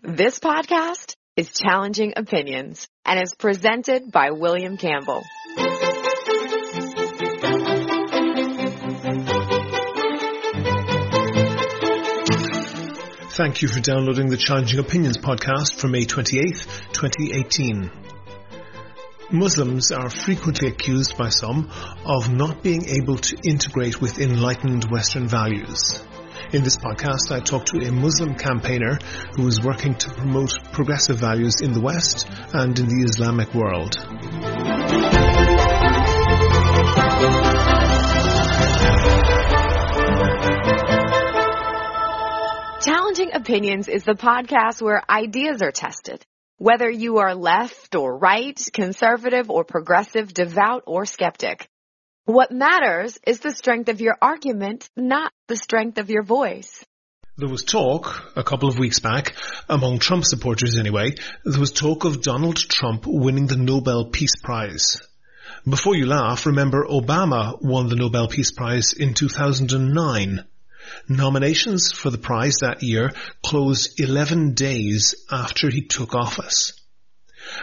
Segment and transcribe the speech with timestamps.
[0.00, 5.24] This podcast is Challenging Opinions and is presented by William Campbell.
[13.32, 17.90] Thank you for downloading the Challenging Opinions podcast for May 28th, 2018.
[19.32, 21.72] Muslims are frequently accused by some
[22.04, 26.04] of not being able to integrate with enlightened Western values.
[26.52, 28.98] In this podcast, I talk to a Muslim campaigner
[29.36, 33.96] who is working to promote progressive values in the West and in the Islamic world.
[42.82, 46.24] Challenging Opinions is the podcast where ideas are tested.
[46.56, 51.68] Whether you are left or right, conservative or progressive, devout or skeptic.
[52.28, 56.84] What matters is the strength of your argument, not the strength of your voice.
[57.38, 59.34] There was talk, a couple of weeks back,
[59.66, 61.14] among Trump supporters anyway,
[61.46, 65.00] there was talk of Donald Trump winning the Nobel Peace Prize.
[65.66, 70.44] Before you laugh, remember Obama won the Nobel Peace Prize in 2009.
[71.08, 76.78] Nominations for the prize that year closed 11 days after he took office.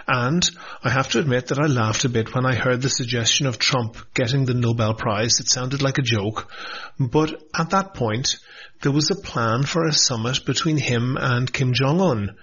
[0.07, 0.49] And
[0.83, 3.59] I have to admit that I laughed a bit when I heard the suggestion of
[3.59, 5.39] Trump getting the Nobel Prize.
[5.39, 6.51] It sounded like a joke.
[6.99, 8.37] But at that point,
[8.81, 12.35] there was a plan for a summit between him and Kim Jong-un.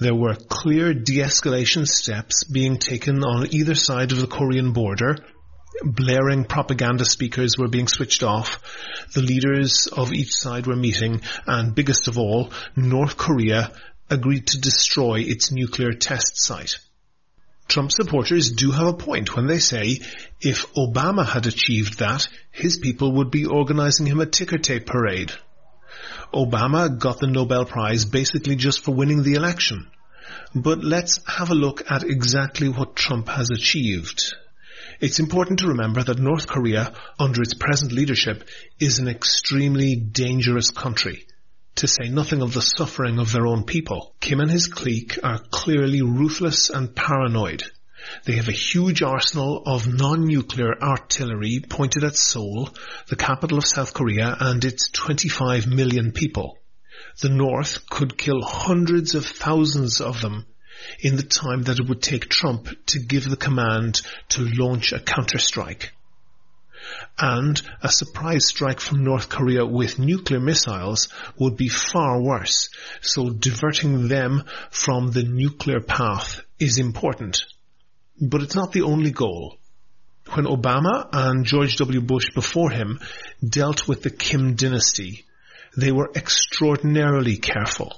[0.00, 5.18] There were clear de-escalation steps being taken on either side of the Korean border.
[5.82, 8.60] Blaring propaganda speakers were being switched off.
[9.14, 13.72] The leaders of each side were meeting and biggest of all, North Korea
[14.10, 16.78] agreed to destroy its nuclear test site.
[17.68, 20.00] Trump supporters do have a point when they say
[20.40, 25.32] if Obama had achieved that, his people would be organizing him a ticker tape parade.
[26.32, 29.90] Obama got the Nobel Prize basically just for winning the election.
[30.54, 34.34] But let's have a look at exactly what Trump has achieved.
[35.00, 38.48] It's important to remember that North Korea, under its present leadership,
[38.80, 41.26] is an extremely dangerous country.
[41.78, 45.38] To say nothing of the suffering of their own people, Kim and his clique are
[45.38, 47.62] clearly ruthless and paranoid.
[48.24, 52.74] They have a huge arsenal of non-nuclear artillery pointed at Seoul,
[53.06, 56.58] the capital of South Korea, and its 25 million people.
[57.20, 60.46] The North could kill hundreds of thousands of them
[60.98, 64.98] in the time that it would take Trump to give the command to launch a
[64.98, 65.90] counterstrike.
[67.18, 72.68] And a surprise strike from North Korea with nuclear missiles would be far worse,
[73.00, 77.44] so diverting them from the nuclear path is important.
[78.20, 79.58] But it's not the only goal.
[80.34, 82.00] When Obama and George W.
[82.00, 83.00] Bush before him
[83.46, 85.24] dealt with the Kim dynasty,
[85.76, 87.96] they were extraordinarily careful.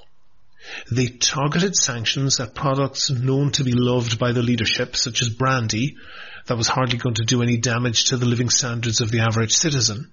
[0.91, 5.97] They targeted sanctions at products known to be loved by the leadership, such as brandy,
[6.45, 9.53] that was hardly going to do any damage to the living standards of the average
[9.53, 10.11] citizen.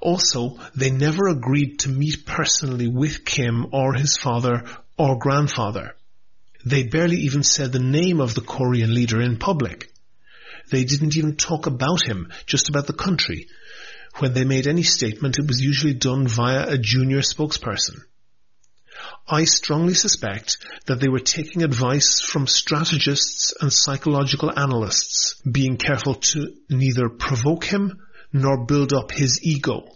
[0.00, 4.64] Also, they never agreed to meet personally with Kim or his father
[4.98, 5.94] or grandfather.
[6.64, 9.92] They barely even said the name of the Korean leader in public.
[10.70, 13.48] They didn't even talk about him, just about the country.
[14.18, 18.00] When they made any statement, it was usually done via a junior spokesperson.
[19.28, 26.16] I strongly suspect that they were taking advice from strategists and psychological analysts, being careful
[26.16, 28.00] to neither provoke him
[28.32, 29.88] nor build up his ego.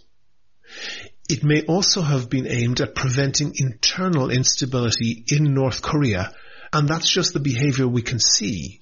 [1.29, 6.33] It may also have been aimed at preventing internal instability in North Korea,
[6.71, 8.81] and that's just the behavior we can see.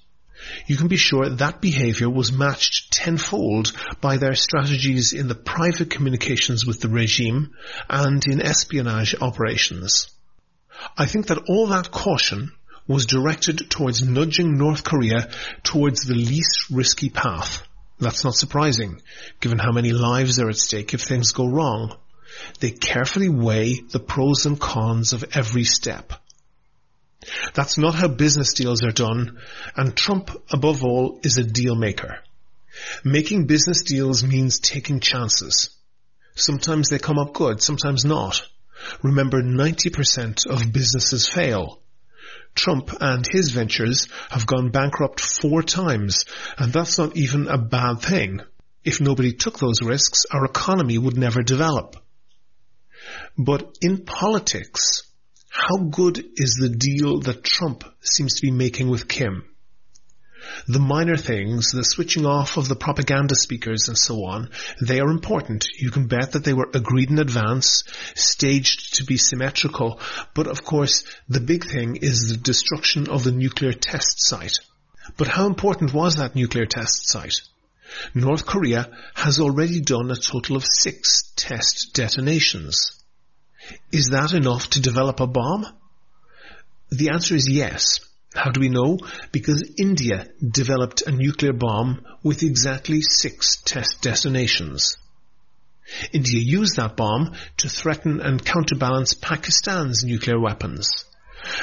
[0.68, 5.90] You can be sure that behavior was matched tenfold by their strategies in the private
[5.90, 7.56] communications with the regime
[7.90, 10.08] and in espionage operations.
[10.98, 12.52] I think that all that caution
[12.88, 15.30] was directed towards nudging North Korea
[15.64, 17.64] towards the least risky path.
[18.00, 19.02] That's not surprising,
[19.40, 21.96] given how many lives are at stake if things go wrong.
[22.60, 26.14] They carefully weigh the pros and cons of every step.
[27.54, 29.40] That's not how business deals are done,
[29.76, 32.20] and Trump, above all, is a deal maker.
[33.04, 35.70] Making business deals means taking chances.
[36.36, 38.46] Sometimes they come up good, sometimes not.
[39.02, 41.82] Remember, 90% of businesses fail.
[42.56, 46.26] Trump and his ventures have gone bankrupt four times,
[46.58, 48.42] and that's not even a bad thing.
[48.84, 51.96] If nobody took those risks, our economy would never develop.
[53.38, 55.04] But in politics,
[55.50, 59.44] how good is the deal that Trump seems to be making with Kim?
[60.68, 64.50] The minor things, the switching off of the propaganda speakers and so on,
[64.82, 65.68] they are important.
[65.78, 67.84] You can bet that they were agreed in advance,
[68.16, 70.00] staged to be symmetrical,
[70.34, 74.60] but of course the big thing is the destruction of the nuclear test site.
[75.18, 77.42] But how important was that nuclear test site?
[78.14, 82.92] North Korea has already done a total of six test detonations.
[83.92, 85.68] Is that enough to develop a bomb?
[86.90, 88.00] The answer is yes.
[88.36, 89.00] How do we know?
[89.32, 94.98] Because India developed a nuclear bomb with exactly six test detonations.
[96.12, 101.06] India used that bomb to threaten and counterbalance Pakistan's nuclear weapons.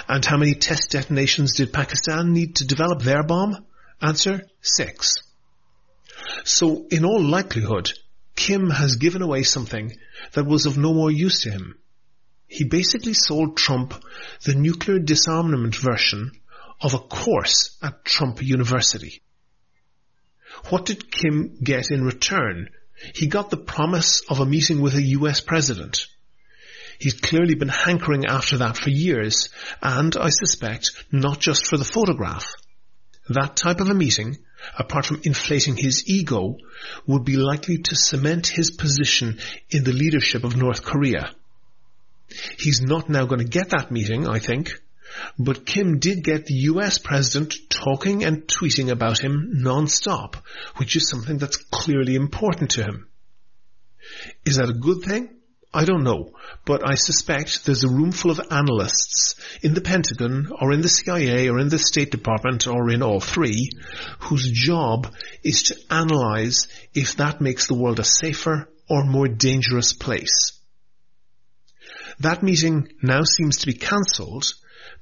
[0.08, 3.66] And how many test detonations did Pakistan need to develop their bomb?
[4.00, 5.16] Answer, six.
[6.44, 7.92] So in all likelihood,
[8.34, 9.92] Kim has given away something
[10.32, 11.78] that was of no more use to him.
[12.46, 13.92] He basically sold Trump
[14.44, 16.32] the nuclear disarmament version
[16.82, 19.22] of a course at Trump University.
[20.68, 22.68] What did Kim get in return?
[23.14, 26.06] He got the promise of a meeting with a US president.
[26.98, 29.48] He's clearly been hankering after that for years,
[29.80, 32.46] and I suspect not just for the photograph.
[33.28, 34.38] That type of a meeting,
[34.78, 36.58] apart from inflating his ego,
[37.06, 39.38] would be likely to cement his position
[39.70, 41.34] in the leadership of North Korea.
[42.58, 44.72] He's not now going to get that meeting, I think,
[45.38, 50.36] but Kim did get the US president talking and tweeting about him non-stop,
[50.76, 53.08] which is something that's clearly important to him.
[54.44, 55.30] Is that a good thing?
[55.74, 56.34] I don't know,
[56.66, 60.88] but I suspect there's a room full of analysts in the Pentagon or in the
[60.88, 63.70] CIA or in the State Department or in all three
[64.20, 69.94] whose job is to analyze if that makes the world a safer or more dangerous
[69.94, 70.60] place.
[72.20, 74.52] That meeting now seems to be cancelled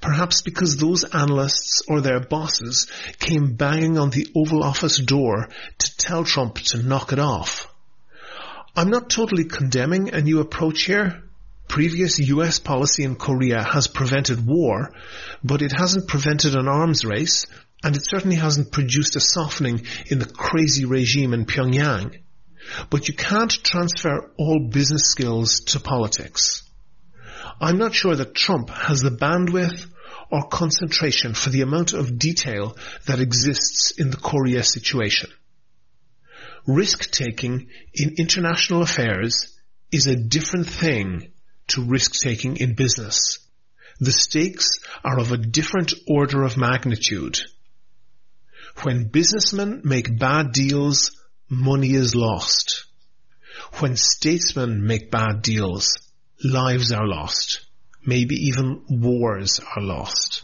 [0.01, 2.87] Perhaps because those analysts or their bosses
[3.19, 5.49] came banging on the Oval Office door
[5.79, 7.73] to tell Trump to knock it off.
[8.75, 11.23] I'm not totally condemning a new approach here.
[11.69, 14.93] Previous US policy in Korea has prevented war,
[15.45, 17.47] but it hasn't prevented an arms race,
[17.85, 22.19] and it certainly hasn't produced a softening in the crazy regime in Pyongyang.
[22.89, 26.63] But you can't transfer all business skills to politics.
[27.61, 29.87] I'm not sure that Trump has the bandwidth
[30.31, 32.77] or concentration for the amount of detail
[33.07, 35.31] that exists in the Korea situation.
[36.67, 39.59] Risk taking in international affairs
[39.93, 41.33] is a different thing
[41.69, 43.39] to risk taking in business.
[43.99, 47.41] The stakes are of a different order of magnitude.
[48.83, 51.11] When businessmen make bad deals,
[51.49, 52.87] money is lost.
[53.81, 56.10] When statesmen make bad deals,
[56.43, 57.67] lives are lost.
[58.05, 60.43] Maybe even wars are lost.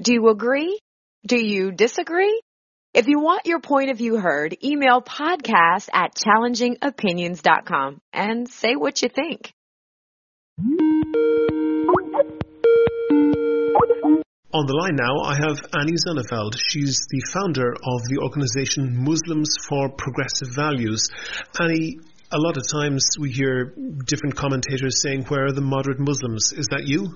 [0.00, 0.78] Do you agree?
[1.26, 2.40] Do you disagree?
[2.92, 9.00] If you want your point of view heard, email podcast at challengingopinions.com and say what
[9.02, 9.52] you think.
[14.52, 16.56] On the line now, I have Ani Zonneveld.
[16.58, 21.08] She's the founder of the organization Muslims for Progressive Values.
[21.60, 22.00] Ani,
[22.32, 23.74] a lot of times we hear
[24.06, 26.52] different commentators saying, where are the moderate Muslims?
[26.56, 27.08] Is that you?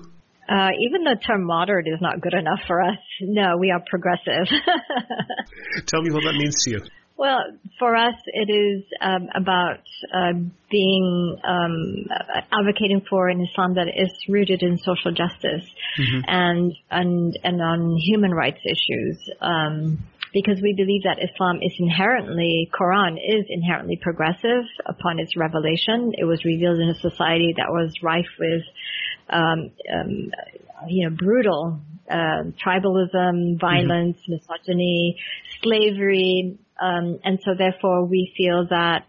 [0.47, 2.97] Uh, even the term moderate is not good enough for us.
[3.21, 4.45] No, we are progressive.
[5.87, 6.81] Tell me what that means to you.
[7.17, 7.39] Well,
[7.79, 9.79] for us, it is um, about
[10.13, 10.33] uh,
[10.69, 12.05] being um,
[12.51, 15.65] advocating for an Islam that is rooted in social justice
[15.97, 16.19] mm-hmm.
[16.27, 19.17] and and and on human rights issues.
[19.39, 20.03] Um,
[20.35, 26.11] because we believe that Islam is inherently, Quran is inherently progressive upon its revelation.
[26.17, 28.63] It was revealed in a society that was rife with,
[29.29, 30.31] um, um,
[30.89, 31.79] you know, brutal
[32.11, 34.33] uh, tribalism, violence, mm-hmm.
[34.33, 35.17] misogyny,
[35.63, 39.05] slavery, um, and so therefore we feel that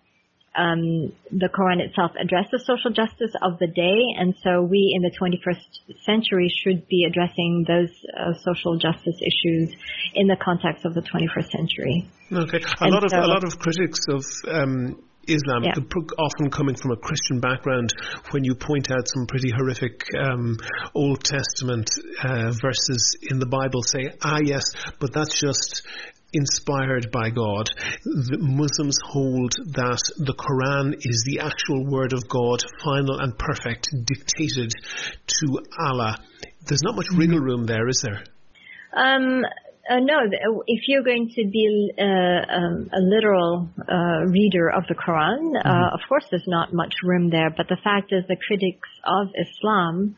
[0.56, 5.12] um, the Quran itself addresses social justice of the day, and so we in the
[5.12, 9.74] 21st century should be addressing those uh, social justice issues
[10.14, 12.08] in the context of the 21st century.
[12.32, 14.96] Okay, a and lot of so, a lot of critics of um,
[15.28, 15.74] Islam, yeah.
[16.18, 17.92] often coming from a Christian background,
[18.30, 20.56] when you point out some pretty horrific um,
[20.94, 21.88] Old Testament
[22.22, 24.62] uh, verses in the Bible, say, ah, yes,
[25.00, 25.82] but that's just
[26.36, 27.70] inspired by God.
[28.04, 33.88] The Muslims hold that the Quran is the actual word of God, final and perfect,
[34.04, 34.72] dictated
[35.26, 36.18] to Allah.
[36.66, 38.24] There's not much wriggle room there, is there?
[38.92, 39.42] Um,
[39.88, 40.18] uh, no,
[40.66, 45.62] if you're going to be uh, um, a literal uh, reader of the Quran, uh,
[45.62, 45.94] mm-hmm.
[45.94, 47.50] of course there's not much room there.
[47.50, 50.16] But the fact is, the critics of Islam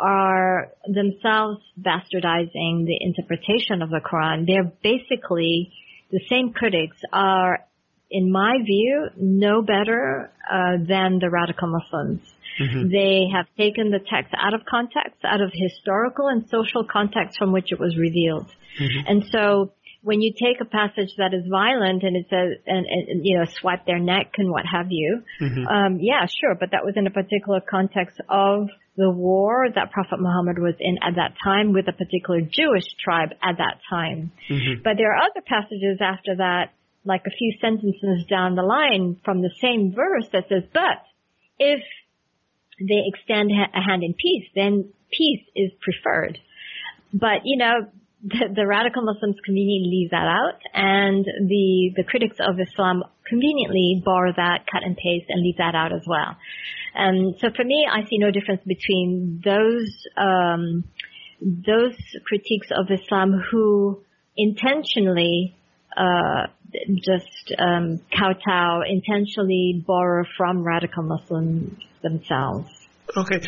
[0.00, 4.46] are themselves bastardizing the interpretation of the Quran.
[4.46, 5.72] They're basically
[6.10, 7.60] the same critics are,
[8.10, 12.22] in my view, no better uh, than the radical Muslims.
[12.60, 12.90] Mm-hmm.
[12.90, 17.52] They have taken the text out of context, out of historical and social context from
[17.52, 18.48] which it was revealed.
[18.80, 19.06] Mm-hmm.
[19.06, 23.24] And so when you take a passage that is violent and it says, and, and
[23.24, 25.66] you know, swipe their neck and what have you, mm-hmm.
[25.66, 30.20] um, yeah, sure, but that was in a particular context of the war that Prophet
[30.20, 34.32] Muhammad was in at that time with a particular Jewish tribe at that time.
[34.48, 34.82] Mm-hmm.
[34.82, 36.72] But there are other passages after that,
[37.04, 41.02] like a few sentences down the line from the same verse that says, but
[41.58, 41.80] if
[42.80, 46.38] they extend a hand in peace, then peace is preferred.
[47.12, 47.90] But, you know,
[48.22, 54.02] the, the, radical Muslims conveniently leave that out, and the the critics of Islam conveniently
[54.04, 56.36] borrow that, cut and paste, and leave that out as well.
[56.94, 60.84] And so for me, I see no difference between those um,
[61.40, 61.96] those
[62.26, 64.02] critiques of Islam who
[64.36, 65.56] intentionally
[65.96, 66.46] uh,
[67.04, 72.68] just um, kowtow, intentionally borrow from radical Muslims themselves.
[73.16, 73.40] Okay,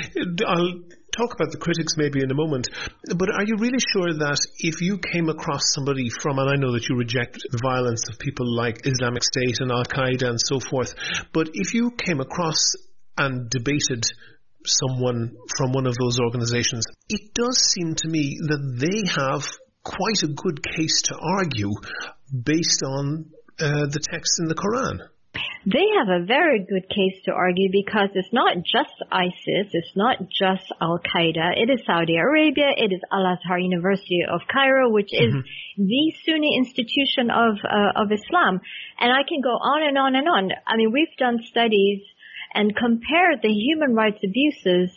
[0.46, 0.80] I'll
[1.12, 2.68] talk about the critics maybe in a moment,
[3.16, 6.72] but are you really sure that if you came across somebody from, and I know
[6.72, 10.58] that you reject the violence of people like Islamic State and Al Qaeda and so
[10.58, 10.94] forth,
[11.32, 12.74] but if you came across
[13.16, 14.04] and debated
[14.64, 19.44] someone from one of those organizations, it does seem to me that they have
[19.84, 21.70] quite a good case to argue
[22.32, 23.26] based on
[23.60, 25.00] uh, the text in the Quran.
[25.64, 30.18] They have a very good case to argue because it's not just ISIS, it's not
[30.28, 35.10] just Al Qaeda, it is Saudi Arabia, it is Al Azhar University of Cairo, which
[35.14, 35.38] mm-hmm.
[35.38, 35.44] is
[35.78, 38.60] the Sunni institution of uh, of Islam,
[38.98, 40.50] and I can go on and on and on.
[40.66, 42.02] I mean, we've done studies
[42.54, 44.90] and compared the human rights abuses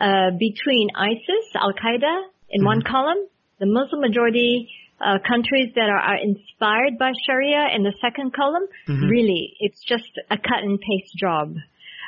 [0.00, 2.66] uh, between ISIS, Al Qaeda in mm-hmm.
[2.66, 3.18] one column,
[3.58, 4.70] the Muslim majority
[5.04, 9.04] uh, countries that are, are, inspired by Sharia in the second column, mm-hmm.
[9.04, 11.54] really, it's just a cut and paste job.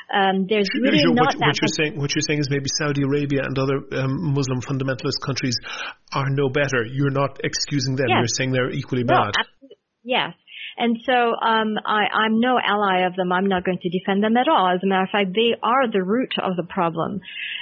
[0.08, 1.46] Um, there's really what, not that.
[1.46, 5.20] What you're saying, what you're saying is maybe Saudi Arabia and other um, Muslim fundamentalist
[5.20, 5.58] countries
[6.14, 6.86] are no better.
[6.86, 8.06] You're not excusing them.
[8.08, 8.16] Yes.
[8.22, 9.34] You're saying they're equally no, bad.
[10.04, 10.32] Yes.
[10.76, 13.32] And so um, I, I'm no ally of them.
[13.32, 14.68] I'm not going to defend them at all.
[14.68, 17.20] As a matter of fact, they are the root of the problem.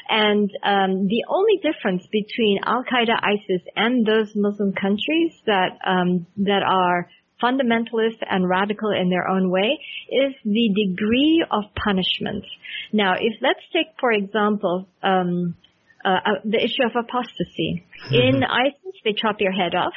[0.08, 6.26] And um, the only difference between Al Qaeda, ISIS, and those Muslim countries that um,
[6.38, 7.08] that are
[7.42, 12.44] fundamentalist and radical in their own way is the degree of punishment.
[12.92, 15.56] Now, if let's take, for example, um,
[16.04, 17.86] uh, uh, the issue of apostasy.
[18.06, 18.14] Mm-hmm.
[18.14, 19.94] In ISIS, they chop your head off.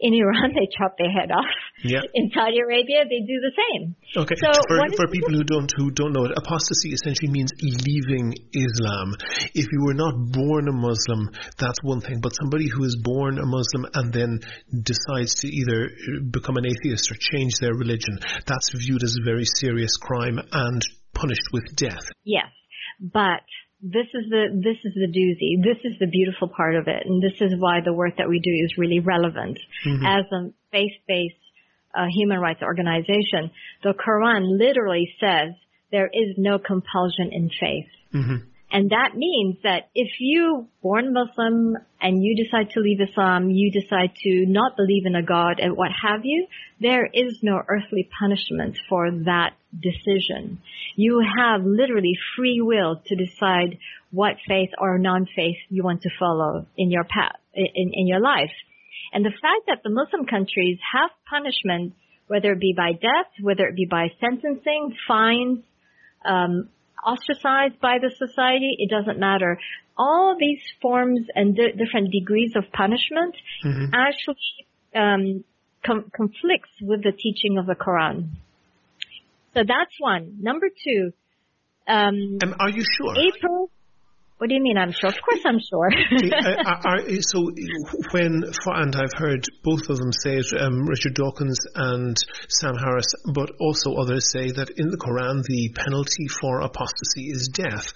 [0.00, 1.56] In Iran, they chop their head off.
[1.82, 2.00] Yeah.
[2.14, 3.96] In Saudi Arabia, they do the same.
[4.16, 4.34] Okay.
[4.36, 9.14] So for, for people who don't who don't know it, apostasy essentially means leaving Islam.
[9.54, 12.20] If you were not born a Muslim, that's one thing.
[12.20, 14.40] But somebody who is born a Muslim and then
[14.72, 15.90] decides to either
[16.30, 20.82] become an atheist or change their religion, that's viewed as a very serious crime and
[21.14, 22.12] punished with death.
[22.24, 22.52] Yes,
[23.00, 23.44] but
[23.82, 25.62] this is the this is the doozy.
[25.62, 28.40] This is the beautiful part of it, and this is why the work that we
[28.40, 29.58] do is really relevant.
[29.86, 30.06] Mm-hmm.
[30.06, 31.34] As a faith-based
[31.94, 33.50] uh, human rights organization,
[33.82, 35.54] the Quran literally says
[35.92, 37.88] there is no compulsion in faith.
[38.14, 38.36] Mm-hmm.
[38.76, 43.70] And that means that if you born Muslim and you decide to leave Islam, you
[43.70, 46.46] decide to not believe in a God and what have you,
[46.78, 50.60] there is no earthly punishment for that decision.
[50.94, 53.78] You have literally free will to decide
[54.10, 58.52] what faith or non-faith you want to follow in your path, in, in your life.
[59.14, 61.94] And the fact that the Muslim countries have punishment,
[62.26, 65.60] whether it be by death, whether it be by sentencing, fines,
[66.26, 66.68] um,
[67.04, 69.58] ostracized by the society, it doesn't matter.
[69.96, 73.34] All these forms and di- different degrees of punishment
[73.64, 73.94] mm-hmm.
[73.94, 75.44] actually um,
[75.84, 78.30] com- conflicts with the teaching of the Quran.
[79.54, 80.38] So that's one.
[80.40, 81.12] Number two.
[81.88, 83.14] Um, um, are you sure?
[83.16, 83.70] April
[84.38, 84.76] what do you mean?
[84.76, 85.08] I'm sure.
[85.08, 85.88] Of course, I'm sure.
[86.66, 87.50] are, are, so
[88.12, 92.16] when and I've heard both of them say it, um, Richard Dawkins and
[92.48, 97.48] Sam Harris, but also others say that in the Quran the penalty for apostasy is
[97.48, 97.94] death.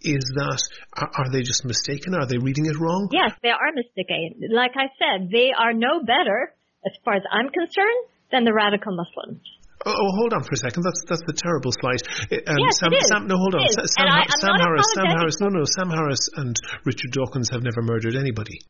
[0.00, 0.62] Is that
[0.96, 2.14] are, are they just mistaken?
[2.14, 3.08] Are they reading it wrong?
[3.12, 4.48] Yes, they are mistaken.
[4.50, 6.54] Like I said, they are no better,
[6.86, 9.44] as far as I'm concerned, than the radical Muslims.
[9.84, 10.82] Oh, oh, hold on for a second.
[10.82, 12.02] That's that's the terrible slight.
[12.30, 13.08] Um, yes, Sam, it is.
[13.08, 13.66] Sam, no, hold on.
[13.68, 14.86] Sam, Sam, I, Sam Harris.
[14.94, 15.40] Sam Harris.
[15.40, 15.64] No, no.
[15.64, 18.60] Sam Harris and Richard Dawkins have never murdered anybody.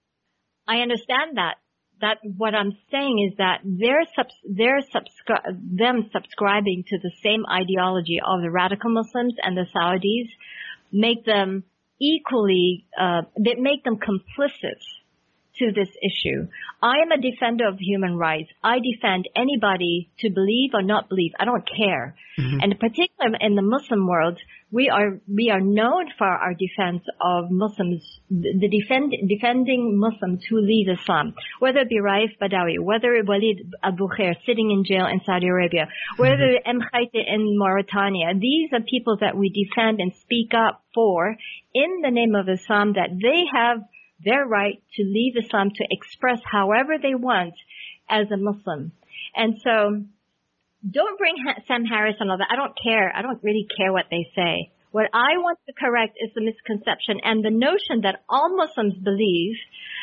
[0.67, 1.57] I understand that.
[2.01, 7.45] That what I'm saying is that they're subs, they're subscri- them subscribing to the same
[7.47, 10.27] ideology of the radical Muslims and the Saudis
[10.91, 11.63] make them
[12.01, 14.83] equally, uh, that make them complicit
[15.59, 16.49] to this issue.
[16.83, 18.51] I am a defender of human rights.
[18.63, 21.33] I defend anybody to believe or not believe.
[21.39, 22.17] I don't care.
[22.39, 22.59] Mm-hmm.
[22.63, 24.39] And particularly in the Muslim world,
[24.71, 30.61] we are we are known for our defense of Muslims, the defend, defending Muslims who
[30.61, 35.07] leave Islam, whether it be Raif Badawi, whether it Walid Abu Khair sitting in jail
[35.07, 36.79] in Saudi Arabia, whether mm-hmm.
[36.79, 38.33] Mkhaitir in Mauritania.
[38.35, 41.37] These are people that we defend and speak up for
[41.75, 43.83] in the name of Islam that they have
[44.25, 47.55] their right to leave Islam to express however they want
[48.09, 48.93] as a Muslim.
[49.35, 50.05] And so
[50.89, 51.37] don't bring
[51.67, 52.49] Sam Harris and all that.
[52.51, 53.13] I don't care.
[53.15, 54.73] I don't really care what they say.
[54.93, 59.57] What I want to correct is the misconception and the notion that all Muslims believe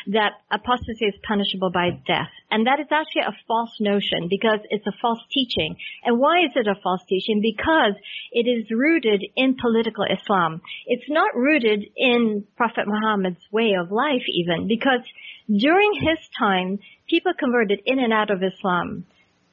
[0.08, 2.34] that apostasy is punishable by death.
[2.50, 5.76] And that is actually a false notion because it's a false teaching.
[6.02, 7.40] And why is it a false teaching?
[7.40, 7.94] Because
[8.32, 10.60] it is rooted in political Islam.
[10.86, 15.06] It's not rooted in Prophet Muhammad's way of life even because
[15.46, 19.06] during his time, people converted in and out of Islam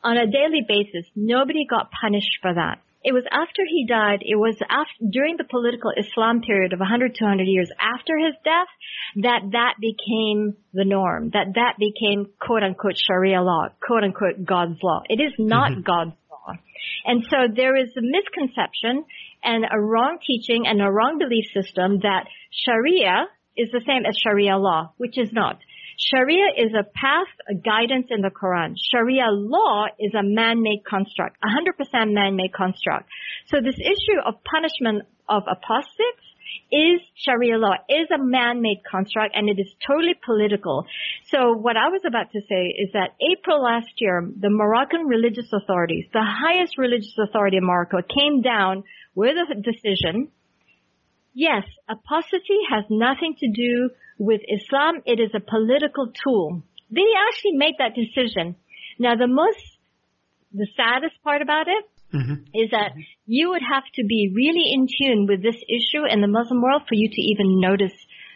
[0.03, 1.06] on a daily basis.
[1.15, 5.46] Nobody got punished for that it was after he died, it was after, during the
[5.46, 8.68] political Islam period of 100, 200 years after his death
[9.24, 14.84] that that became the norm, that that became quote unquote Sharia law, quote unquote God's
[14.84, 15.04] law.
[15.08, 15.88] It is not mm-hmm.
[15.88, 16.60] God's law.
[17.06, 19.06] And so there is a misconception
[19.42, 24.18] and a wrong teaching and a wrong belief system that Sharia is the same as
[24.22, 25.60] Sharia law, which is not.
[25.98, 28.75] Sharia is a path, a guidance in the Quran.
[28.92, 33.10] Sharia law is a man-made construct, 100% man-made construct.
[33.48, 36.22] So this issue of punishment of apostates
[36.72, 40.86] is Sharia law, is a man-made construct, and it is totally political.
[41.32, 45.51] So what I was about to say is that April last year, the Moroccan religious
[45.51, 48.84] authorities, the highest religious authority in Morocco, came down
[49.16, 50.30] with a decision.
[51.34, 56.64] Yes, apostasy has nothing to do with Islam, it is a political tool.
[56.90, 58.56] They actually made that decision.
[59.00, 59.62] Now the most,
[60.54, 62.44] the saddest part about it mm-hmm.
[62.54, 62.94] is that
[63.26, 66.84] you would have to be really in tune with this issue in the Muslim world
[66.88, 67.94] for you to even notice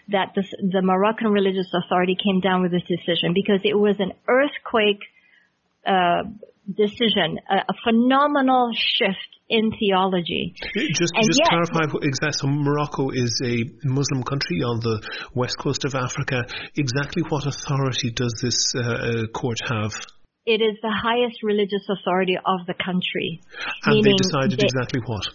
[0.10, 4.14] that this, the Moroccan religious authority came down with this decision because it was an
[4.28, 5.02] earthquake
[5.86, 6.24] uh,
[6.68, 10.54] decision, a, a, phenomenal shift in theology.
[10.76, 12.40] Just, and just yet, clarify exactly.
[12.40, 15.02] So Morocco is a Muslim country on the
[15.34, 16.44] west coast of Africa.
[16.76, 19.92] Exactly what authority does this uh, uh, court have?
[20.46, 23.42] It is the highest religious authority of the country.
[23.86, 25.26] And they decided they, exactly what?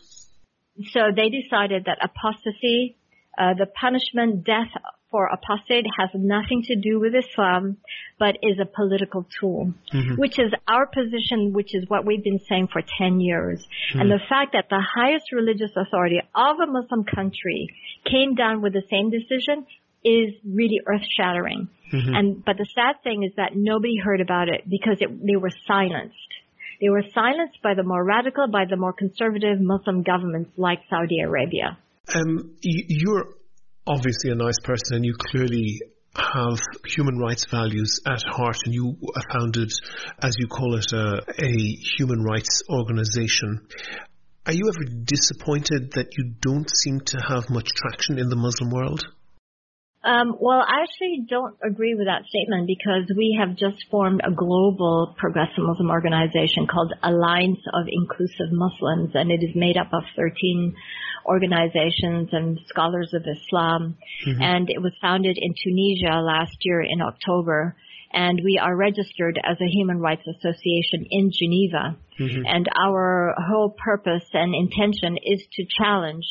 [0.90, 2.96] So they decided that apostasy,
[3.38, 4.72] uh, the punishment, death
[5.10, 7.76] for apostate has nothing to do with Islam,
[8.18, 10.14] but is a political tool, mm-hmm.
[10.16, 13.60] which is our position, which is what we've been saying for 10 years.
[13.90, 14.00] Mm-hmm.
[14.00, 17.68] And the fact that the highest religious authority of a Muslim country
[18.04, 19.66] came down with the same decision
[20.04, 21.68] is really earth shattering.
[21.92, 22.14] Mm-hmm.
[22.14, 25.52] And, but the sad thing is that nobody heard about it because it, they were
[25.66, 26.16] silenced.
[26.80, 31.20] They were silenced by the more radical, by the more conservative Muslim governments like Saudi
[31.20, 31.78] Arabia.
[32.14, 33.34] Um, you're
[33.86, 35.80] obviously a nice person and you clearly
[36.16, 38.96] have human rights values at heart and you
[39.32, 39.70] founded,
[40.22, 41.52] as you call it, a, a
[41.98, 43.66] human rights organization.
[44.46, 48.70] Are you ever disappointed that you don't seem to have much traction in the Muslim
[48.70, 49.04] world?
[50.06, 54.30] Um, well, I actually don't agree with that statement because we have just formed a
[54.30, 60.04] global progressive Muslim organization called Alliance of Inclusive Muslims, and it is made up of
[60.14, 60.76] 13
[61.26, 63.96] organizations and scholars of Islam.
[64.28, 64.42] Mm-hmm.
[64.42, 67.74] And it was founded in Tunisia last year in October.
[68.12, 71.96] And we are registered as a human rights association in Geneva.
[72.20, 72.42] Mm-hmm.
[72.46, 76.26] And our whole purpose and intention is to challenge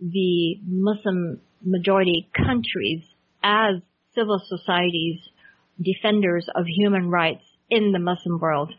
[0.00, 3.02] the Muslim majority countries
[3.42, 3.76] as
[4.14, 5.20] civil societies
[5.80, 8.72] defenders of human rights in the Muslim world.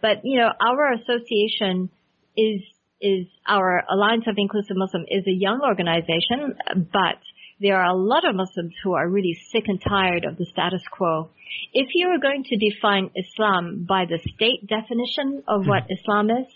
[0.00, 1.90] But, you know, our association
[2.36, 2.60] is
[3.00, 7.18] is our Alliance of Inclusive Muslim is a young organization, but
[7.60, 10.82] there are a lot of Muslims who are really sick and tired of the status
[10.90, 11.28] quo.
[11.72, 15.68] If you are going to define Islam by the state definition of mm.
[15.68, 16.46] what Islam is,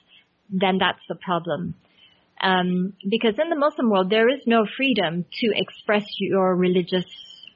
[0.48, 1.74] then that's the problem.
[2.40, 7.04] Um, because in the Muslim world, there is no freedom to express your religious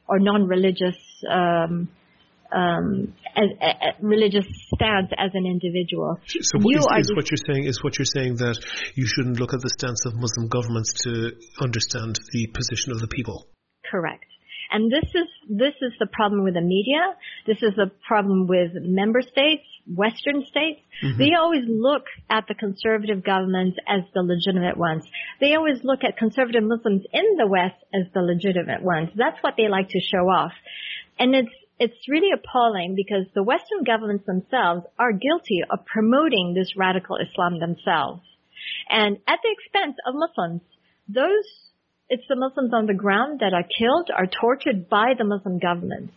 [0.08, 0.96] or non-religious
[1.30, 1.88] um,
[2.52, 3.48] um, as,
[4.00, 6.20] religious stance as an individual.
[6.26, 8.58] So what, is, is what you're saying is what you're saying that
[8.94, 13.08] you shouldn't look at the stance of Muslim governments to understand the position of the
[13.08, 13.48] people.
[13.90, 14.26] Correct.
[14.70, 17.12] And this is this is the problem with the media.
[17.46, 19.64] This is the problem with member states.
[19.86, 21.18] Western states, mm-hmm.
[21.18, 25.04] they always look at the conservative governments as the legitimate ones.
[25.40, 29.10] They always look at conservative Muslims in the West as the legitimate ones.
[29.16, 30.52] That's what they like to show off.
[31.18, 36.76] And it's, it's really appalling because the Western governments themselves are guilty of promoting this
[36.76, 38.22] radical Islam themselves.
[38.88, 40.62] And at the expense of Muslims,
[41.08, 41.44] those,
[42.08, 46.12] it's the Muslims on the ground that are killed, are tortured by the Muslim governments,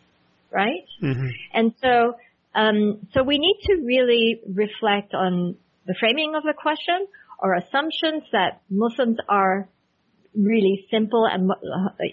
[0.51, 0.85] right?
[1.01, 1.29] Mm-hmm.
[1.53, 2.15] And so,
[2.55, 7.07] um, so we need to really reflect on the framing of the question
[7.39, 9.69] or assumptions that Muslims are
[10.37, 11.49] really simple and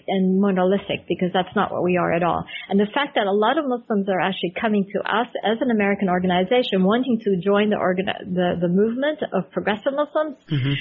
[0.07, 2.45] and monolithic because that's not what we are at all.
[2.69, 5.71] And the fact that a lot of Muslims are actually coming to us as an
[5.71, 7.77] American organization wanting to join the
[8.25, 10.73] the, the movement of progressive Muslims, mm-hmm.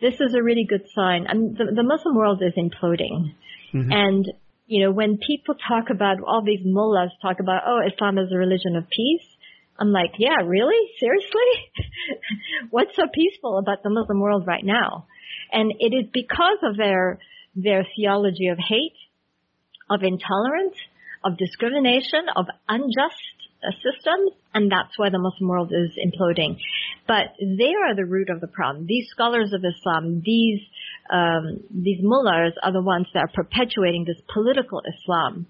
[0.00, 1.26] this is a really good sign.
[1.28, 3.34] I mean, the, the Muslim world is imploding,
[3.72, 3.92] mm-hmm.
[3.92, 4.32] and
[4.66, 8.36] you know when people talk about all these mullahs talk about oh Islam is a
[8.36, 9.26] religion of peace.
[9.78, 10.90] I'm like, yeah, really?
[11.00, 11.50] Seriously?
[12.70, 15.06] What's so peaceful about the Muslim world right now?
[15.50, 17.18] And it is because of their,
[17.56, 18.94] their theology of hate,
[19.90, 20.76] of intolerance,
[21.24, 23.34] of discrimination, of unjust
[23.66, 26.58] uh, systems, and that's why the Muslim world is imploding.
[27.08, 28.86] But they are the root of the problem.
[28.86, 30.60] These scholars of Islam, these
[31.10, 35.46] um, these mullahs are the ones that are perpetuating this political Islam.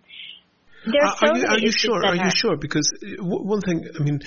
[0.85, 0.93] So
[1.29, 2.05] are, you, are you sure?
[2.05, 2.57] Are you sure?
[2.57, 4.21] Because uh, one thing, I mean,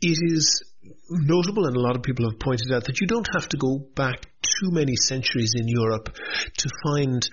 [0.00, 0.62] it is
[1.10, 3.78] notable, and a lot of people have pointed out that you don't have to go
[3.96, 6.14] back too many centuries in Europe
[6.58, 7.28] to find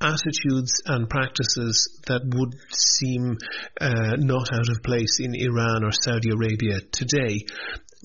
[0.00, 3.38] attitudes and practices that would seem
[3.80, 7.46] uh, not out of place in Iran or Saudi Arabia today.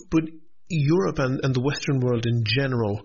[0.09, 0.23] But
[0.69, 3.01] Europe and, and the Western world in general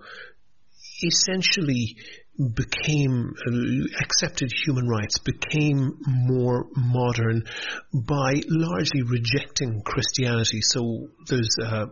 [1.04, 1.96] essentially
[2.36, 7.44] became uh, accepted human rights, became more modern
[7.92, 10.60] by largely rejecting Christianity.
[10.62, 11.86] So there's uh,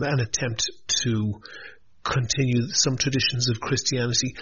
[0.00, 0.68] an attempt
[1.02, 1.40] to
[2.10, 4.34] continue some traditions of Christianity,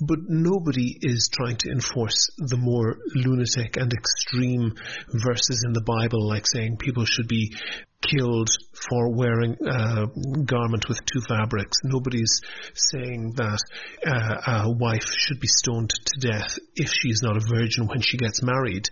[0.00, 4.74] but nobody is trying to enforce the more lunatic and extreme
[5.08, 7.54] verses in the Bible, like saying people should be
[8.02, 10.06] killed for wearing a
[10.44, 11.78] garment with two fabrics.
[11.84, 12.40] Nobody's
[12.74, 13.60] saying that
[14.04, 18.00] uh, a wife should be stoned to death if she is not a virgin when
[18.00, 18.88] she gets married.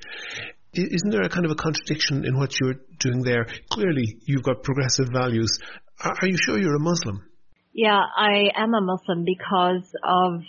[0.73, 3.47] Isn't there a kind of a contradiction in what you're doing there?
[3.71, 5.59] Clearly, you've got progressive values.
[6.01, 7.30] Are you sure you're a Muslim?
[7.73, 10.43] Yeah, I am a Muslim because of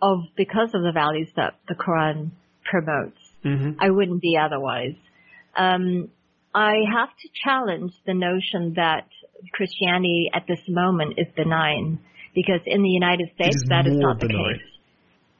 [0.00, 2.30] of because of the values that the Quran
[2.64, 3.20] promotes.
[3.44, 3.80] Mm-hmm.
[3.80, 4.96] I wouldn't be otherwise.
[5.56, 6.10] Um,
[6.54, 9.08] I have to challenge the notion that
[9.52, 12.00] Christianity at this moment is benign
[12.34, 14.36] because in the United States that is not benign.
[14.36, 14.66] the case.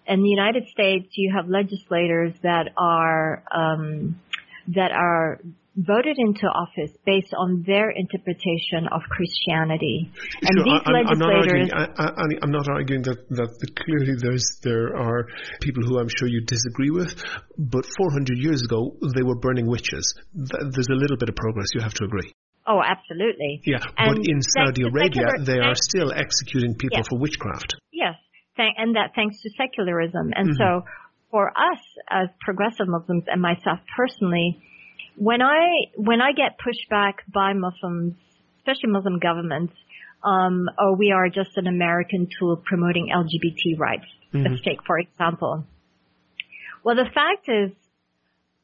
[0.08, 4.20] In the United States, you have legislators that are um,
[4.68, 5.40] that are
[5.76, 10.08] voted into office based on their interpretation of Christianity.
[10.40, 11.12] And sure, these I, legislators.
[11.12, 15.28] I'm not arguing, I, am not arguing that, that clearly there's, there are
[15.60, 17.12] people who I'm sure you disagree with,
[17.58, 20.14] but 400 years ago, they were burning witches.
[20.32, 22.32] There's a little bit of progress, you have to agree.
[22.66, 23.62] Oh, absolutely.
[23.64, 27.06] Yeah, and but in Saudi Arabia, secular, they are still executing people yes.
[27.08, 27.76] for witchcraft.
[27.92, 28.16] Yes,
[28.58, 30.32] and that thanks to secularism.
[30.34, 30.82] And mm-hmm.
[30.82, 30.84] so,
[31.30, 31.78] for us
[32.10, 34.58] as progressive Muslims and myself personally,
[35.16, 38.14] when I when I get pushback by Muslims,
[38.58, 39.74] especially Muslim governments,
[40.22, 44.06] um, oh, we are just an American tool promoting LGBT rights.
[44.32, 44.52] Mm-hmm.
[44.52, 45.64] Let's take for example.
[46.84, 47.72] Well, the fact is,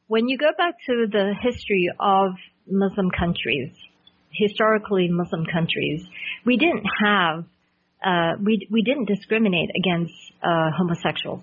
[0.07, 2.31] when you go back to the history of
[2.69, 3.71] Muslim countries,
[4.31, 6.05] historically Muslim countries,
[6.45, 7.45] we didn't have,
[8.05, 11.41] uh, we we didn't discriminate against uh, homosexuals.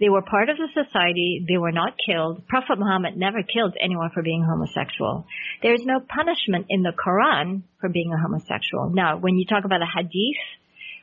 [0.00, 1.44] They were part of the society.
[1.46, 2.48] They were not killed.
[2.48, 5.26] Prophet Muhammad never killed anyone for being homosexual.
[5.62, 8.90] There is no punishment in the Quran for being a homosexual.
[8.90, 10.40] Now, when you talk about a hadith,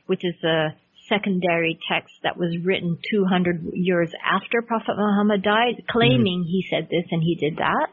[0.06, 0.74] which is a
[1.08, 6.50] secondary text that was written 200 years after Prophet Muhammad died, claiming mm-hmm.
[6.50, 7.88] he said this and he did that,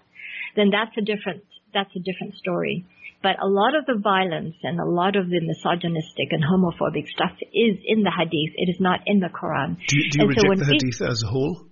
[0.56, 2.86] then that's a different, that's a different story.
[3.22, 7.34] But a lot of the violence and a lot of the misogynistic and homophobic stuff
[7.54, 8.54] is in the hadith.
[8.56, 9.78] It is not in the Quran.
[9.88, 11.66] Do you, do you reject so the hadith we, as a whole?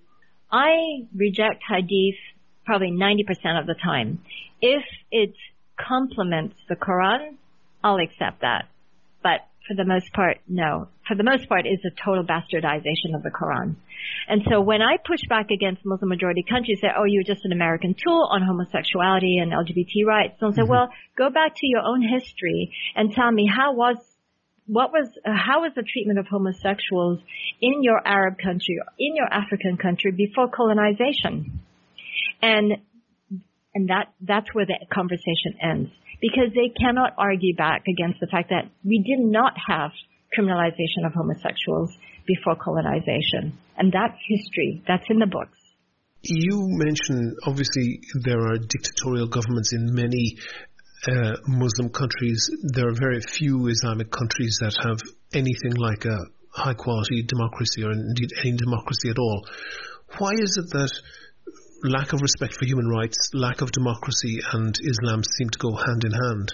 [0.51, 2.15] I reject hadith
[2.65, 4.19] probably 90% of the time.
[4.61, 5.35] If it
[5.77, 7.35] complements the Quran,
[7.83, 8.69] I'll accept that.
[9.67, 10.89] For the most part, no.
[11.07, 13.75] For the most part, it's a total bastardization of the Quran.
[14.27, 17.53] And so when I push back against Muslim majority countries, say, oh, you're just an
[17.53, 20.39] American tool on homosexuality and LGBT rights.
[20.39, 20.69] So I say, mm-hmm.
[20.69, 23.97] well, go back to your own history and tell me how was
[24.65, 27.19] what was uh, how was the treatment of homosexuals
[27.61, 31.59] in your Arab country, in your African country before colonization,
[32.41, 32.77] and
[33.75, 35.91] and that that's where the conversation ends.
[36.21, 39.91] Because they cannot argue back against the fact that we did not have
[40.37, 41.91] criminalization of homosexuals
[42.25, 43.57] before colonization.
[43.77, 44.83] And that's history.
[44.87, 45.57] That's in the books.
[46.23, 50.37] You mentioned, obviously, there are dictatorial governments in many
[51.07, 52.49] uh, Muslim countries.
[52.73, 54.99] There are very few Islamic countries that have
[55.33, 56.17] anything like a
[56.55, 59.45] high quality democracy or indeed any democracy at all.
[60.17, 60.91] Why is it that
[61.83, 66.03] lack of respect for human rights, lack of democracy, and Islam seem to go hand
[66.05, 66.53] in hand?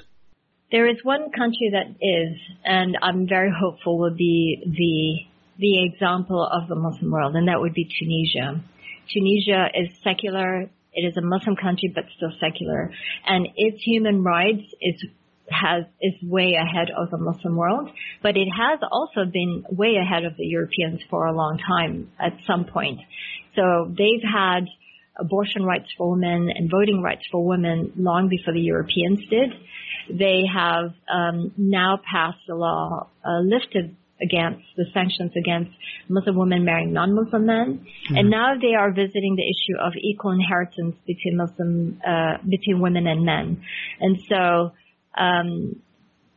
[0.72, 6.42] There is one country that is, and I'm very hopeful will be the the example
[6.42, 8.64] of the Muslim world, and that would be Tunisia.
[9.12, 10.70] Tunisia is secular.
[10.94, 12.92] It is a Muslim country, but still secular,
[13.26, 15.06] and its human rights is
[15.52, 17.90] has is way ahead of the Muslim world,
[18.22, 22.34] but it has also been way ahead of the Europeans for a long time at
[22.46, 23.00] some point.
[23.56, 24.66] So they've had
[25.20, 29.54] abortion rights for women and voting rights for women long before the Europeans did.
[30.10, 35.72] They have um, now passed a law, uh, lifted against the sanctions against
[36.10, 38.18] Muslim women marrying non-Muslim men, mm-hmm.
[38.18, 43.08] and now they are visiting the issue of equal inheritance between Muslim uh, between women
[43.08, 43.64] and men,
[44.00, 44.72] and so
[45.18, 45.82] um,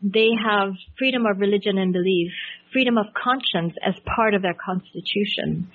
[0.03, 2.33] they have freedom of religion and belief,
[2.73, 5.71] freedom of conscience as part of their constitution.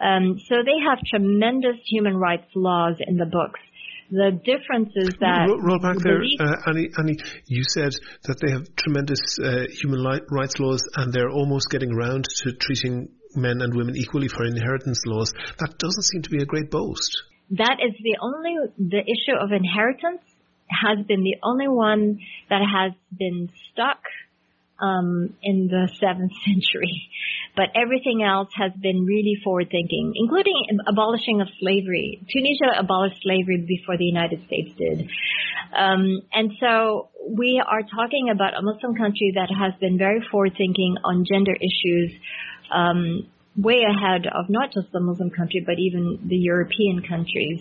[0.00, 3.60] Um, so they have tremendous human rights laws in the books.
[4.10, 6.90] The difference is that roll, roll back there, uh, Ani.
[6.98, 7.92] Ani, you said
[8.24, 13.08] that they have tremendous uh, human rights laws, and they're almost getting around to treating
[13.36, 15.32] men and women equally for inheritance laws.
[15.58, 17.22] That doesn't seem to be a great boast.
[17.50, 20.22] That is the only the issue of inheritance
[20.70, 24.02] has been the only one that has been stuck
[24.80, 27.08] um, in the seventh century.
[27.56, 32.22] But everything else has been really forward thinking, including abolishing of slavery.
[32.32, 35.10] Tunisia abolished slavery before the United States did.
[35.76, 40.54] Um, and so we are talking about a Muslim country that has been very forward
[40.56, 42.12] thinking on gender issues.
[42.72, 47.60] Um, way ahead of not just the Muslim country, but even the European countries.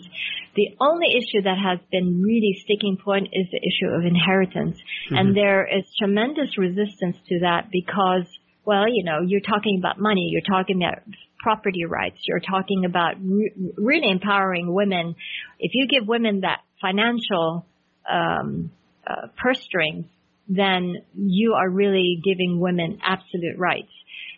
[0.56, 4.78] The only issue that has been really sticking point is the issue of inheritance.
[4.78, 5.15] Mm-hmm.
[5.15, 8.25] And there is tremendous resistance to that because,
[8.65, 11.04] well, you know, you're talking about money, you're talking about
[11.39, 15.15] property rights, you're talking about re- really empowering women.
[15.60, 17.65] If you give women that financial,
[18.10, 18.72] um,
[19.08, 20.06] uh, purse strings,
[20.48, 23.91] then you are really giving women absolute rights.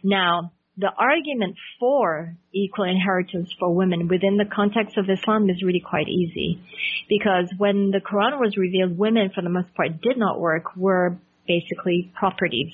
[0.04, 5.82] Now, the argument for equal inheritance for women within the context of Islam is really
[5.82, 6.62] quite easy.
[7.10, 11.18] Because when the Quran was revealed, women for the most part did not work, were
[11.48, 12.72] basically properties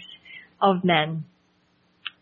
[0.61, 1.25] of men.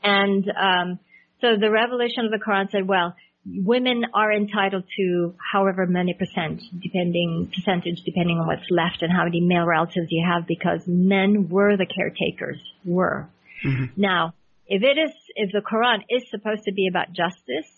[0.05, 0.99] And um,
[1.41, 3.15] so the revelation of the Quran said, well,
[3.45, 9.23] women are entitled to however many percent, depending percentage, depending on what's left and how
[9.23, 13.27] many male relatives you have, because men were the caretakers, were.
[13.65, 13.99] Mm-hmm.
[13.99, 14.33] Now,
[14.67, 17.69] if it is, if the Quran is supposed to be about justice,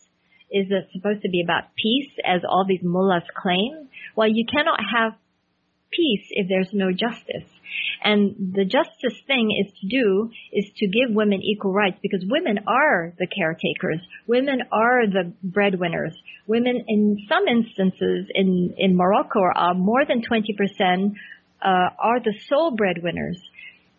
[0.49, 3.89] is it supposed to be about peace as all these mullahs claim?
[4.15, 5.13] Well, you cannot have
[5.91, 7.47] peace if there's no justice.
[8.03, 12.59] And the justice thing is to do is to give women equal rights because women
[12.67, 13.99] are the caretakers.
[14.27, 16.15] Women are the breadwinners.
[16.47, 21.13] Women in some instances in, in Morocco are more than 20%
[21.61, 21.65] uh,
[21.99, 23.41] are the sole breadwinners.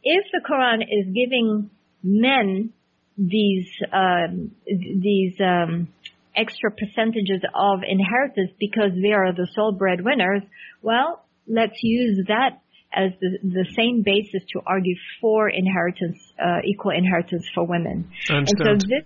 [0.03, 1.71] If the Quran is giving
[2.03, 2.73] men
[3.17, 5.89] these um, these um,
[6.37, 10.43] extra percentages of inheritance because they are the sole breadwinners,
[10.83, 12.61] well, let's use that
[12.93, 18.11] as the, the same basis to argue for inheritance, uh, equal inheritance for women.
[18.29, 19.05] And so this,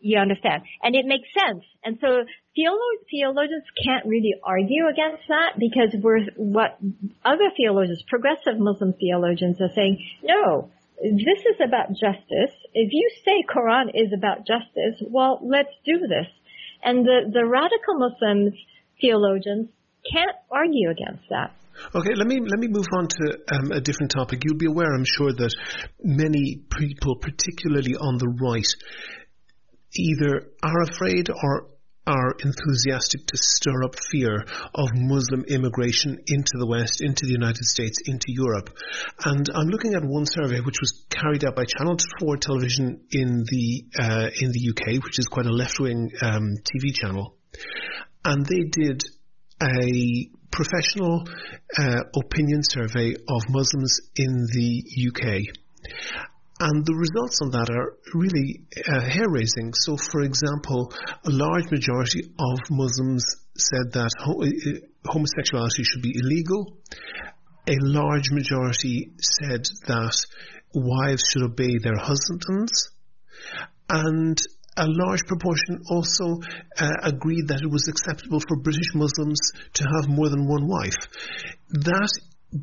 [0.00, 1.64] you understand, and it makes sense.
[1.84, 2.24] And so
[2.56, 6.78] theologians, theologians can't really argue against that because we're what
[7.24, 9.98] other theologians, progressive Muslim theologians, are saying.
[10.22, 10.70] No,
[11.02, 12.56] this is about justice.
[12.72, 16.28] If you say Quran is about justice, well, let's do this.
[16.82, 18.54] And the, the radical Muslims,
[19.00, 19.68] theologians,
[20.10, 21.52] can't argue against that.
[21.94, 24.44] Okay, let me let me move on to um, a different topic.
[24.44, 25.54] You'll be aware, I'm sure, that
[26.02, 28.66] many people, particularly on the right,
[29.96, 31.70] either are afraid or
[32.06, 37.64] are enthusiastic to stir up fear of Muslim immigration into the West, into the United
[37.64, 38.70] States, into Europe.
[39.24, 43.44] And I'm looking at one survey which was carried out by Channel 4 Television in
[43.46, 47.36] the uh, in the UK, which is quite a left-wing um, TV channel,
[48.24, 49.02] and they did
[49.62, 51.24] a professional
[51.78, 55.48] uh, opinion survey of Muslims in the UK.
[56.60, 59.72] And the results on that are really uh, hair raising.
[59.72, 60.92] So, for example,
[61.24, 63.24] a large majority of Muslims
[63.56, 66.76] said that uh, homosexuality should be illegal.
[67.66, 70.16] a large majority said that
[70.74, 72.90] wives should obey their husbands,
[73.88, 74.38] and
[74.80, 76.40] a large proportion also
[76.80, 79.38] uh, agreed that it was acceptable for British Muslims
[79.74, 80.96] to have more than one wife.
[81.68, 82.10] That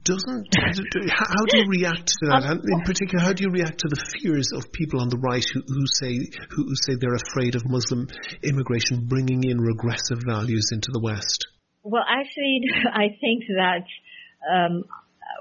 [0.03, 0.47] doesn't.
[1.09, 2.43] how do you react to that?
[2.43, 5.45] And in particular, how do you react to the fears of people on the right
[5.53, 8.07] who, who say who, who say they're afraid of Muslim
[8.43, 11.47] immigration bringing in regressive values into the West?
[11.83, 12.61] Well, actually,
[12.93, 13.85] I think that
[14.43, 14.83] um,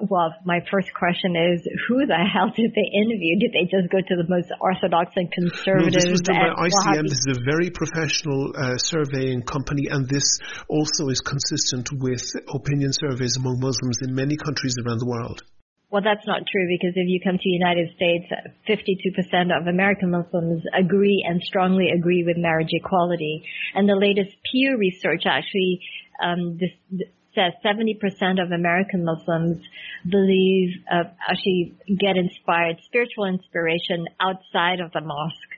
[0.02, 3.38] well, my first question is, who the hell did they interview?
[3.38, 5.92] Did they just go to the most orthodox and conservative?
[5.92, 7.08] No, this was done by ICM.
[7.08, 12.92] This is a very professional uh, surveying company, and this also is consistent with opinion
[12.92, 15.42] surveys among Muslims in many countries around the world.
[15.90, 18.26] Well, that's not true because if you come to the United States,
[18.68, 23.44] 52% of American Muslims agree and strongly agree with marriage equality.
[23.74, 25.80] And the latest Pew research actually
[26.20, 27.06] um, this,
[27.36, 29.62] says 70% of American Muslims
[30.08, 35.54] believe, uh, actually get inspired, spiritual inspiration outside of the mosque.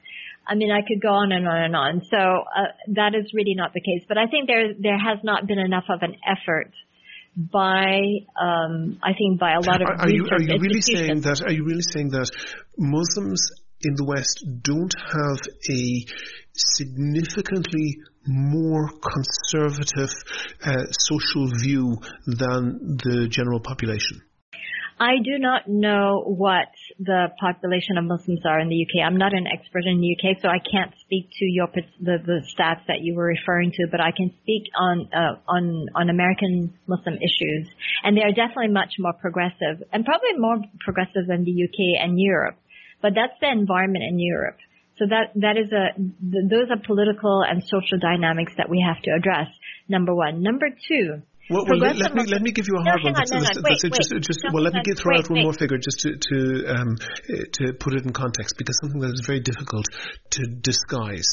[0.47, 2.03] I mean, I could go on and on and on.
[2.11, 4.05] So uh, that is really not the case.
[4.09, 6.73] But I think there there has not been enough of an effort
[7.37, 8.01] by,
[8.41, 11.43] um, I think, by a lot of are, are you, are you really saying that?
[11.47, 12.31] Are you really saying that
[12.77, 15.38] Muslims in the West don't have
[15.71, 16.05] a
[16.59, 20.11] significantly more conservative
[20.64, 24.23] uh, social view than the general population?
[25.01, 29.07] I do not know what the population of Muslims are in the UK.
[29.07, 31.68] I'm not an expert in the UK, so I can't speak to your
[32.01, 33.87] the, the stats that you were referring to.
[33.88, 37.68] But I can speak on uh, on on American Muslim issues,
[38.03, 42.21] and they are definitely much more progressive, and probably more progressive than the UK and
[42.21, 42.59] Europe.
[43.01, 44.59] But that's the environment in Europe.
[44.98, 45.94] So that that is a
[46.50, 49.46] those are political and social dynamics that we have to address.
[49.88, 50.42] Number one.
[50.42, 51.22] Number two.
[51.50, 53.16] Well, well let, let, me let me give you a hard no, one.
[53.16, 55.42] On, no, no, wait, wait, just, just, well, let me get, throw wait, out one
[55.44, 56.37] more figure just to to
[56.68, 56.96] um,
[57.56, 59.87] to put it in context because something that is very difficult
[60.30, 61.32] to disguise.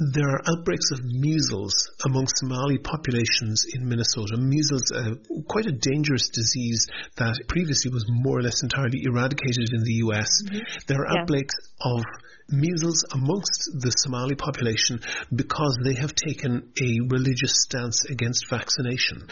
[0.00, 1.74] There are outbreaks of measles
[2.06, 4.38] among Somali populations in Minnesota.
[4.38, 5.14] Measles, uh,
[5.46, 6.86] quite a dangerous disease
[7.16, 10.42] that previously was more or less entirely eradicated in the U.S.
[10.42, 10.58] Mm-hmm.
[10.86, 11.20] There are yeah.
[11.20, 12.02] outbreaks of
[12.48, 15.00] measles amongst the Somali population
[15.34, 19.28] because they have taken a religious stance against vaccination.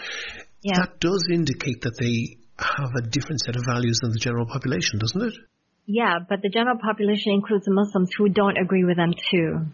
[0.63, 0.85] Yeah.
[0.85, 4.99] That does indicate that they have a different set of values than the general population,
[4.99, 5.35] doesn't it?
[5.87, 9.73] Yeah, but the general population includes Muslims who don't agree with them too.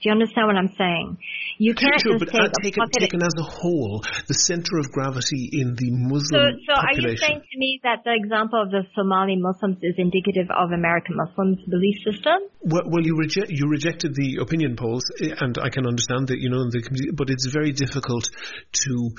[0.00, 1.18] Do you understand what I'm saying?
[1.58, 5.52] You can't sure, just but take taken, taken as a whole, the center of gravity
[5.52, 8.88] in the Muslim So, so are you saying to me that the example of the
[8.96, 12.48] Somali Muslims is indicative of American Muslims' belief system?
[12.64, 16.48] Well, well you, reject, you rejected the opinion polls, and I can understand that, you
[16.48, 18.24] know, the, but it's very difficult
[18.72, 19.10] to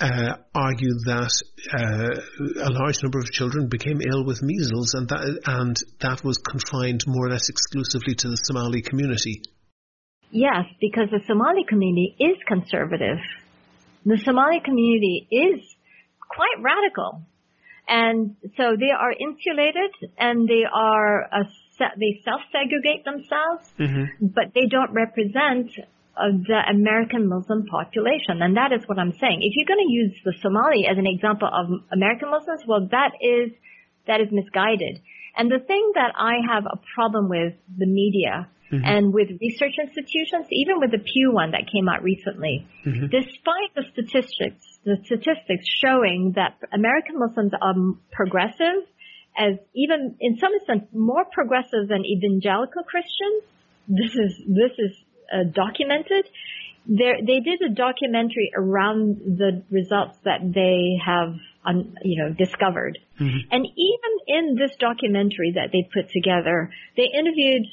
[0.00, 1.36] uh, argue that
[1.76, 6.38] uh, a large number of children became ill with measles, and that and that was
[6.38, 9.42] confined more or less exclusively to the Somali community.
[10.30, 13.18] Yes, because the Somali community is conservative.
[14.06, 15.60] The Somali community is
[16.28, 17.22] quite radical.
[17.88, 21.44] And so they are insulated and they are, a,
[21.98, 24.26] they self-segregate themselves, mm-hmm.
[24.26, 25.70] but they don't represent
[26.16, 28.42] uh, the American Muslim population.
[28.42, 29.42] And that is what I'm saying.
[29.42, 33.12] If you're going to use the Somali as an example of American Muslims, well, that
[33.20, 33.50] is,
[34.06, 35.00] that is misguided.
[35.36, 38.84] And the thing that I have a problem with the media Mm-hmm.
[38.84, 43.06] And with research institutions, even with the Pew one that came out recently, mm-hmm.
[43.06, 47.74] despite the statistics, the statistics showing that American Muslims are
[48.12, 48.86] progressive,
[49.36, 53.42] as even in some sense more progressive than evangelical Christians.
[53.88, 54.96] This is this is
[55.32, 56.28] uh, documented.
[56.86, 62.98] There, they did a documentary around the results that they have, un, you know, discovered.
[63.20, 63.50] Mm-hmm.
[63.50, 67.66] And even in this documentary that they put together, they interviewed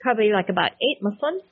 [0.00, 1.42] probably like about eight Muslims,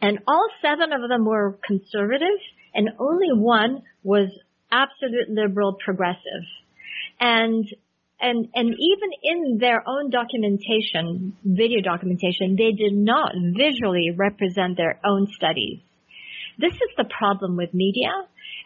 [0.00, 2.38] and all seven of them were conservative,
[2.74, 4.28] and only one was
[4.70, 6.44] absolute liberal progressive.
[7.20, 7.64] And
[8.20, 15.00] and and even in their own documentation, video documentation, they did not visually represent their
[15.04, 15.80] own studies.
[16.58, 18.12] This is the problem with media,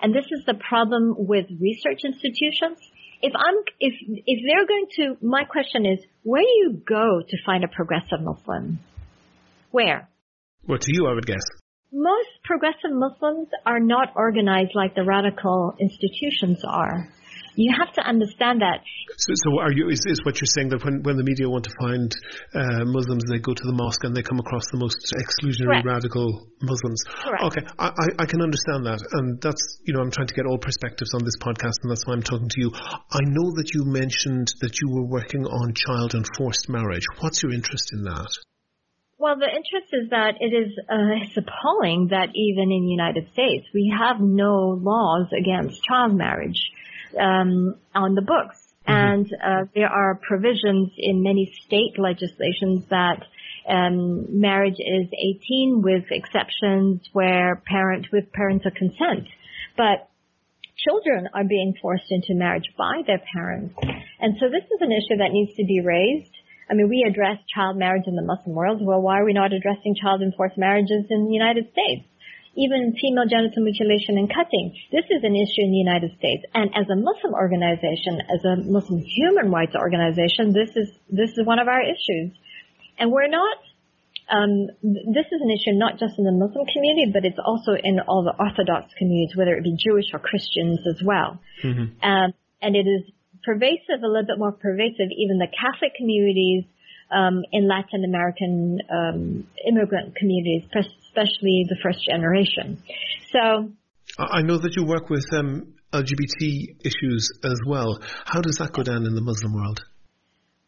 [0.01, 2.79] and this is the problem with research institutions
[3.23, 3.95] if I'm, if,
[4.27, 8.21] if they're going to, my question is, where do you go to find a progressive
[8.23, 8.81] Muslim?
[9.71, 10.09] Where?
[10.67, 11.43] Well, to you, I would guess.
[11.93, 17.09] Most progressive Muslims are not organized like the radical institutions are.
[17.57, 18.81] You have to understand that.
[19.17, 19.89] So, so are you?
[19.91, 22.09] Is, is what you're saying that when, when the media want to find
[22.55, 26.07] uh, Muslims, they go to the mosque and they come across the most exclusionary, Correct.
[26.07, 27.03] radical Muslims?
[27.07, 27.43] Correct.
[27.51, 30.59] Okay, I, I can understand that, and that's you know I'm trying to get all
[30.59, 32.71] perspectives on this podcast, and that's why I'm talking to you.
[32.75, 37.05] I know that you mentioned that you were working on child and forced marriage.
[37.19, 38.31] What's your interest in that?
[39.21, 43.29] Well, the interest is that it is uh, it's appalling that even in the United
[43.35, 46.57] States we have no laws against child marriage
[47.19, 48.93] um, on the books, mm-hmm.
[48.93, 53.23] and uh, there are provisions in many state legislations that
[53.69, 59.29] um, marriage is 18 with exceptions where parent with parental consent,
[59.77, 60.09] but
[60.77, 63.75] children are being forced into marriage by their parents,
[64.21, 66.33] and so this is an issue that needs to be raised.
[66.71, 68.79] I mean, we address child marriage in the Muslim world.
[68.81, 72.07] Well, why are we not addressing child enforced marriages in the United States?
[72.57, 74.75] Even female genital mutilation and cutting.
[74.91, 76.43] This is an issue in the United States.
[76.53, 81.47] And as a Muslim organization, as a Muslim human rights organization, this is, this is
[81.47, 82.35] one of our issues.
[82.99, 83.57] And we're not,
[84.29, 88.01] um, this is an issue not just in the Muslim community, but it's also in
[88.01, 91.39] all the Orthodox communities, whether it be Jewish or Christians as well.
[91.63, 92.03] Mm-hmm.
[92.03, 93.11] Um, and it is
[93.45, 96.65] pervasive, a little bit more pervasive, even the Catholic communities
[97.11, 100.63] um, in Latin American um, immigrant communities,
[101.11, 102.83] especially the first generation.
[103.33, 103.71] So,
[104.19, 107.99] I know that you work with um, LGBT issues as well.
[108.25, 109.81] How does that go down in the Muslim world?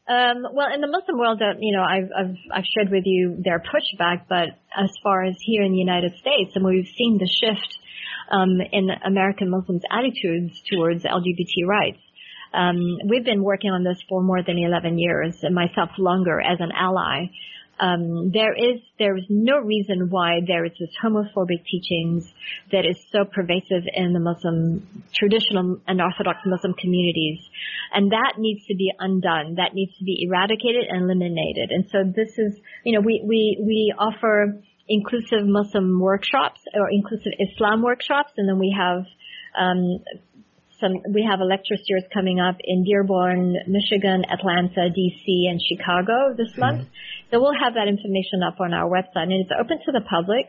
[0.08, 3.38] Um, well, in the Muslim world, uh, you know, I've, I've, I've shared with you
[3.42, 7.30] their pushback, but as far as here in the United States, and we've seen the
[7.30, 7.78] shift
[8.30, 12.00] um, in American Muslims' attitudes towards LGBT rights.
[12.52, 16.58] Um, we've been working on this for more than 11 years, and myself longer as
[16.60, 17.30] an ally.
[17.80, 22.32] Um, there is there is no reason why there is this homophobic teachings
[22.70, 27.40] that is so pervasive in the Muslim traditional and Orthodox Muslim communities,
[27.92, 29.56] and that needs to be undone.
[29.56, 31.70] That needs to be eradicated and eliminated.
[31.70, 37.32] And so this is you know we we we offer inclusive Muslim workshops or inclusive
[37.38, 39.06] Islam workshops, and then we have
[39.58, 40.00] um,
[40.82, 46.34] some, we have a lecture series coming up in Dearborn, Michigan, Atlanta, DC, and Chicago
[46.36, 46.60] this mm-hmm.
[46.60, 46.88] month.
[47.30, 50.46] So we'll have that information up on our website and it's open to the public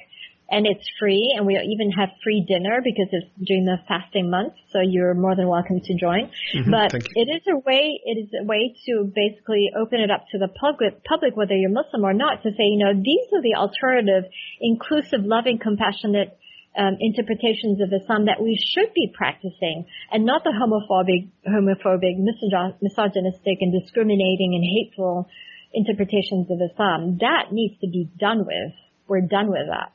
[0.50, 4.54] and it's free and we even have free dinner because it's during the fasting month.
[4.72, 6.30] So you're more than welcome to join.
[6.54, 10.26] Mm-hmm, but it is a way, it is a way to basically open it up
[10.32, 13.42] to the public, public, whether you're Muslim or not, to say, you know, these are
[13.42, 14.30] the alternative,
[14.60, 16.38] inclusive, loving, compassionate,
[16.78, 23.58] um, interpretations of Islam that we should be practicing, and not the homophobic, homophobic, misogynistic,
[23.62, 25.28] and discriminating and hateful
[25.74, 27.18] interpretations of Islam.
[27.20, 28.74] That needs to be done with.
[29.08, 29.92] We're done with that.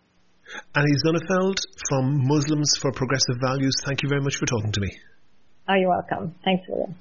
[0.74, 1.59] Ani Zonneveld
[1.89, 4.91] from Muslims for Progressive Values, thank you very much for talking to me.
[5.68, 6.35] Oh, you're welcome.
[6.45, 6.95] Thanks, William.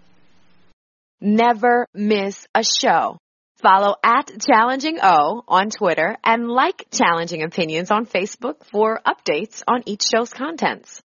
[1.22, 3.18] Never miss a show.
[3.62, 9.82] Follow at Challenging O on Twitter and like Challenging Opinions on Facebook for updates on
[9.88, 11.02] each show's contents.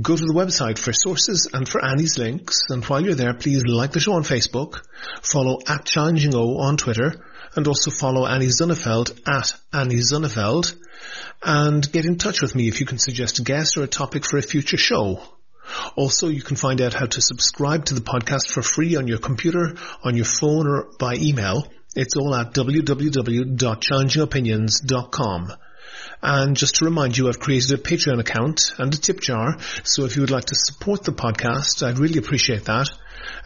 [0.00, 2.60] Go to the website for sources and for Ani's links.
[2.68, 4.82] And while you're there, please like the show on Facebook,
[5.22, 7.24] follow at Challenging O on Twitter,
[7.56, 10.76] and also follow Ani Zonneveld at Ani Zonneveld.
[11.42, 14.24] And get in touch with me if you can suggest a guest or a topic
[14.24, 15.20] for a future show.
[15.96, 19.18] Also, you can find out how to subscribe to the podcast for free on your
[19.18, 21.68] computer, on your phone, or by email.
[21.96, 25.52] It's all at www.challengingopinions.com.
[26.22, 30.04] And just to remind you, I've created a Patreon account and a tip jar, so
[30.04, 32.88] if you would like to support the podcast, I'd really appreciate that.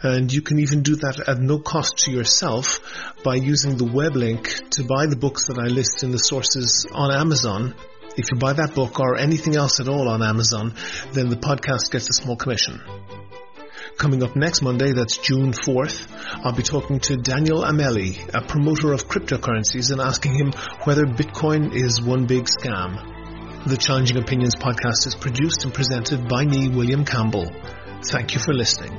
[0.01, 2.79] And you can even do that at no cost to yourself
[3.23, 6.85] by using the web link to buy the books that I list in the sources
[6.91, 7.75] on Amazon
[8.19, 10.73] if you buy that book or anything else at all on Amazon,
[11.13, 12.81] then the podcast gets a small commission.
[13.97, 16.07] Coming up next Monday, that's June 4th,
[16.43, 20.51] I'll be talking to Daniel Ameli, a promoter of cryptocurrencies, and asking him
[20.83, 23.65] whether Bitcoin is one big scam.
[23.65, 27.51] The Challenging Opinions podcast is produced and presented by me, William Campbell.
[28.03, 28.95] Thank you for listening.